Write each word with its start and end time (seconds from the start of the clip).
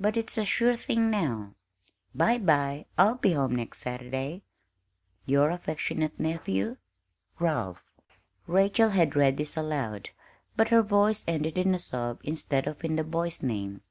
But 0.00 0.16
it's 0.16 0.36
a 0.36 0.44
sure 0.44 0.74
thing 0.74 1.12
now. 1.12 1.54
Bye 2.12 2.38
bye; 2.38 2.86
I'll 2.98 3.14
be 3.14 3.34
home 3.34 3.54
next 3.54 3.78
Saturday. 3.78 4.42
Your 5.26 5.50
aff. 5.52 5.68
nephew, 6.18 6.76
Ralph. 7.38 7.84
Rachel 8.48 8.88
had 8.90 9.14
read 9.14 9.36
this 9.36 9.56
aloud, 9.56 10.10
but 10.56 10.70
her 10.70 10.82
voice 10.82 11.24
ended 11.28 11.56
in 11.56 11.72
a 11.72 11.78
sob 11.78 12.18
instead 12.24 12.66
of 12.66 12.82
in 12.84 12.96
the 12.96 13.04
boy's 13.04 13.44
name. 13.44 13.82